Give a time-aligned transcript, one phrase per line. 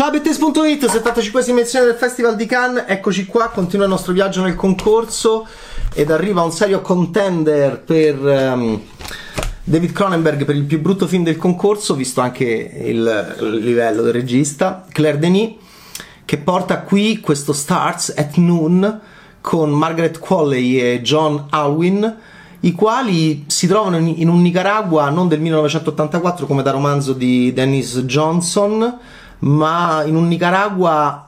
[0.00, 4.54] Ciao Bettes.it, 75 edizione del Festival di Cannes, eccoci qua, continua il nostro viaggio nel
[4.54, 5.46] concorso
[5.92, 8.80] ed arriva un serio contender per um,
[9.62, 14.14] David Cronenberg per il più brutto film del concorso, visto anche il, il livello del
[14.14, 15.56] regista, Claire Denis,
[16.24, 19.00] che porta qui questo Starts at Noon
[19.42, 22.16] con Margaret Qualley e John Alwyn,
[22.60, 27.52] i quali si trovano in, in un Nicaragua non del 1984 come da romanzo di
[27.52, 28.98] Dennis Johnson,
[29.40, 31.26] ma in un Nicaragua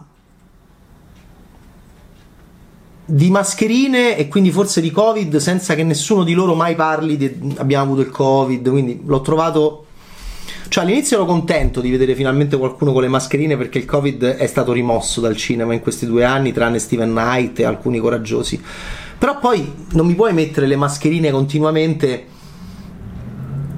[3.04, 7.54] di mascherine e quindi forse di covid senza che nessuno di loro mai parli di
[7.56, 9.86] abbiamo avuto il covid quindi l'ho trovato
[10.72, 14.46] cioè all'inizio ero contento di vedere finalmente qualcuno con le mascherine perché il covid è
[14.46, 18.58] stato rimosso dal cinema in questi due anni tranne Steven Knight e alcuni coraggiosi.
[19.18, 22.24] Però poi non mi puoi mettere le mascherine continuamente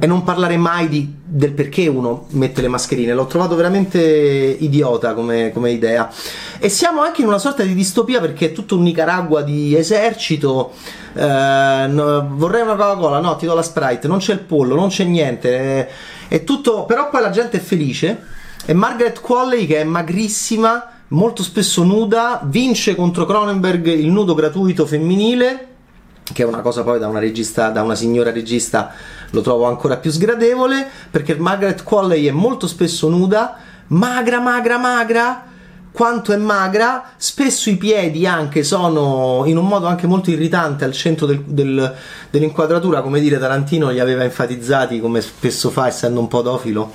[0.05, 3.15] e non parlare mai di, del perché uno mette le mascherine.
[3.15, 6.13] L'ho trovato veramente idiota come, come, idea.
[6.59, 10.73] E siamo anche in una sorta di distopia perché è tutto un Nicaragua di esercito.
[11.15, 14.07] Eh, no, vorrei una Coca-Cola, no, ti do la Sprite.
[14.07, 15.57] Non c'è il pollo, non c'è niente.
[15.57, 15.89] È,
[16.29, 16.85] è tutto.
[16.85, 18.25] Però poi la gente è felice.
[18.67, 24.85] E Margaret Qualley, che è magrissima, molto spesso nuda, vince contro Cronenberg il nudo gratuito
[24.85, 25.69] femminile
[26.33, 28.93] che è una cosa poi da una regista, da una signora regista
[29.35, 33.57] lo trovo ancora più sgradevole perché Margaret Qualley è molto spesso nuda,
[33.89, 35.53] magra, magra, magra.
[35.91, 40.93] Quanto è magra, spesso i piedi anche sono in un modo anche molto irritante al
[40.93, 41.95] centro del, del,
[42.31, 46.91] dell'inquadratura, come dire Tarantino li aveva enfatizzati come spesso fa essendo un podofilo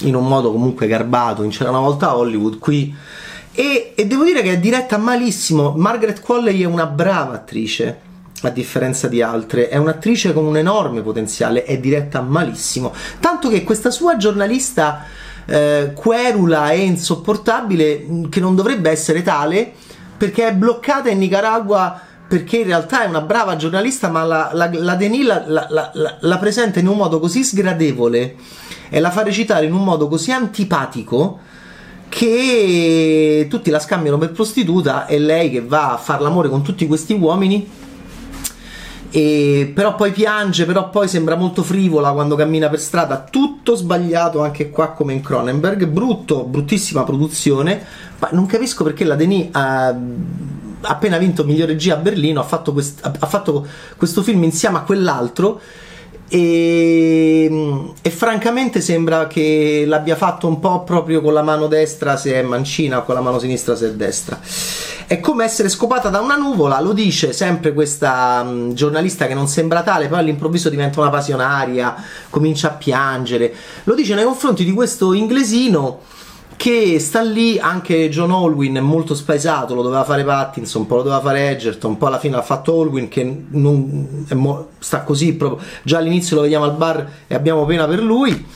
[0.00, 2.94] in un modo comunque garbato, in c'era una volta Hollywood, qui.
[3.52, 8.10] E, e devo dire che è diretta malissimo, Margaret Qualley è una brava attrice
[8.48, 12.92] a differenza di altre, è un'attrice con un enorme potenziale, è diretta malissimo.
[13.20, 15.04] Tanto che questa sua giornalista
[15.46, 19.72] eh, querula e insopportabile, che non dovrebbe essere tale,
[20.16, 22.00] perché è bloccata in Nicaragua
[22.32, 26.38] perché in realtà è una brava giornalista, ma la, la, la Denis la, la, la,
[26.38, 28.36] presenta in un modo così sgradevole
[28.88, 31.40] e la fa recitare in un modo così antipatico
[32.08, 36.86] che tutti la scambiano per prostituta e lei che va a fare l'amore con tutti
[36.86, 37.68] questi uomini
[39.14, 44.40] e però poi piange, però poi sembra molto frivola quando cammina per strada, tutto sbagliato
[44.40, 47.84] anche qua come in Cronenberg, brutto, bruttissima produzione,
[48.18, 49.94] ma non capisco perché la Denis ha
[50.80, 53.66] appena vinto miglior regia a Berlino, ha fatto, quest- ha fatto
[53.98, 55.60] questo film insieme a quell'altro.
[56.28, 62.32] E, e, francamente sembra che l'abbia fatto un po' proprio con la mano destra se
[62.32, 64.40] è mancina o con la mano sinistra se è destra.
[65.12, 69.46] È come essere scopata da una nuvola, lo dice sempre questa um, giornalista che non
[69.46, 71.94] sembra tale, poi all'improvviso diventa una passionaria,
[72.30, 73.52] comincia a piangere.
[73.84, 76.00] Lo dice nei confronti di questo inglesino
[76.56, 80.96] che sta lì anche John Olwyn è molto spaesato, lo doveva fare Pattinson, un po'
[80.96, 85.02] lo doveva fare Edgerton, un po' alla fine l'ha fatto Olwyn che non, mo, sta
[85.02, 88.46] così proprio, già all'inizio lo vediamo al bar e abbiamo pena per lui,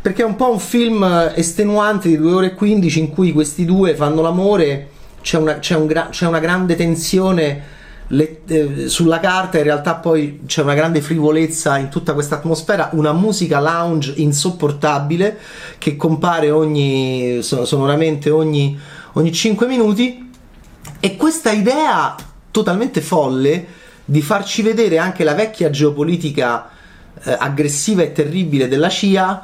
[0.00, 3.66] perché è un po' un film estenuante di 2 ore e 15 in cui questi
[3.66, 4.94] due fanno l'amore,
[5.26, 7.74] c'è una, c'è un gra- c'è una grande tensione
[8.08, 12.90] le, eh, sulla carta in realtà poi c'è una grande frivolezza in tutta questa atmosfera,
[12.92, 15.36] una musica lounge insopportabile
[15.78, 18.78] che compare ogni sonoramente ogni,
[19.14, 20.30] ogni 5 minuti.
[21.00, 22.14] E questa idea
[22.52, 23.66] totalmente folle
[24.04, 26.68] di farci vedere anche la vecchia geopolitica
[27.24, 29.42] eh, aggressiva e terribile della CIA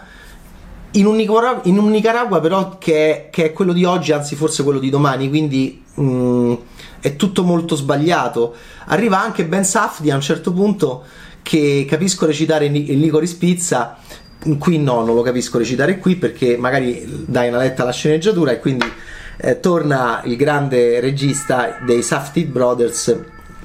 [0.93, 4.35] in un, Nicaragua, in un Nicaragua però che è, che è, quello di oggi, anzi
[4.35, 6.55] forse quello di domani, quindi mh, mm,
[7.01, 8.55] è tutto molto sbagliato.
[8.87, 11.05] Arriva anche Ben Safdi a un certo punto
[11.43, 13.97] che capisco recitare in Licorice Pizza,
[14.59, 18.59] qui no, non lo capisco recitare qui perché magari dai una letta alla sceneggiatura e
[18.59, 18.87] quindi
[19.39, 23.17] eh, torna il grande regista dei Safdie Brothers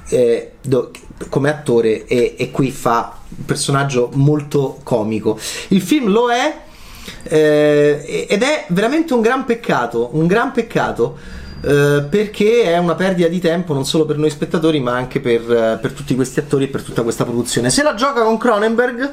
[0.10, 0.92] eh, do,
[1.30, 5.40] come attore e, e qui fa un personaggio molto comico.
[5.70, 6.66] Il film lo è
[7.24, 11.18] eh, ed è veramente un gran peccato, un gran peccato
[11.62, 15.42] eh, perché è una perdita di tempo non solo per noi spettatori ma anche per,
[15.42, 17.72] uh, per tutti questi attori e per tutta questa produzione.
[17.72, 19.10] Se la gioca con Cronenberg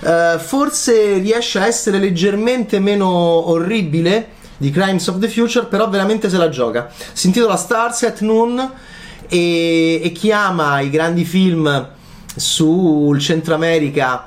[0.00, 6.28] uh, forse riesce a essere leggermente meno orribile di Crimes of the Future, però veramente
[6.28, 6.90] se la gioca.
[7.12, 8.72] Si intitola Stars at Noon
[9.28, 11.88] e, e chi ama i grandi film
[12.36, 14.26] sul Centro America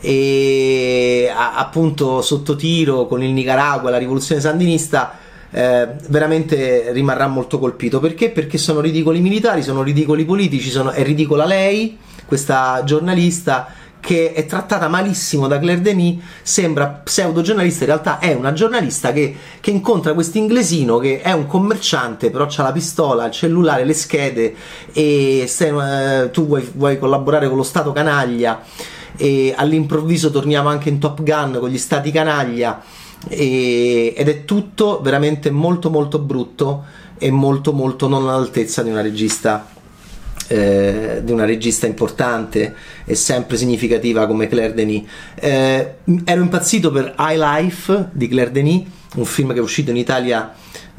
[0.00, 5.18] e a, appunto sotto tiro con il Nicaragua, la rivoluzione sandinista
[5.50, 8.00] eh, veramente rimarrà molto colpito.
[8.00, 8.30] Perché?
[8.30, 13.68] Perché sono ridicoli militari, sono ridicoli politici, sono, è ridicola lei, questa giornalista
[14.02, 19.12] che è trattata malissimo da Claire Denis, sembra pseudo giornalista, in realtà è una giornalista
[19.12, 23.84] che, che incontra questo inglesino che è un commerciante, però ha la pistola, il cellulare,
[23.84, 24.54] le schede
[24.92, 28.60] e se, eh, tu vuoi, vuoi collaborare con lo Stato canaglia
[29.16, 32.82] e all'improvviso torniamo anche in Top Gun con gli Stati canaglia
[33.28, 36.84] e, ed è tutto veramente molto molto brutto
[37.18, 39.66] e molto molto non all'altezza di una regista
[40.48, 42.74] eh, di una regista importante
[43.04, 45.04] e sempre significativa come Claire Denis.
[45.34, 45.94] Eh,
[46.24, 48.82] ero impazzito per High Life di Claire Denis,
[49.14, 50.52] un film che è uscito in Italia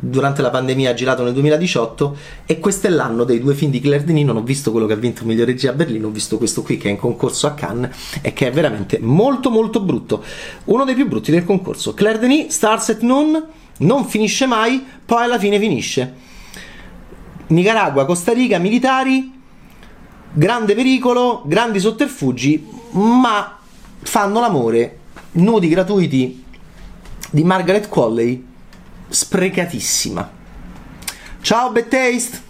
[0.06, 4.04] durante la pandemia, girato nel 2018, e questo è l'anno dei due film di Claire
[4.04, 4.26] Denis.
[4.26, 6.78] Non ho visto quello che ha vinto miglior regia a Berlino, ho visto questo qui
[6.78, 10.22] che è in concorso a Cannes e che è veramente molto molto brutto.
[10.66, 11.94] Uno dei più brutti del concorso.
[11.94, 13.42] Claire Denis, Stars at Noon,
[13.80, 16.14] non finisce mai, poi alla fine finisce.
[17.48, 19.32] Nicaragua, Costa Rica, militari,
[20.34, 23.58] grande pericolo, grandi sotterfugi, ma
[24.02, 24.98] fanno l'amore,
[25.34, 26.44] nudi gratuiti
[27.30, 28.52] di Margaret Qualley,
[29.10, 30.30] sprecatissima.
[31.42, 32.42] Ciao Bad!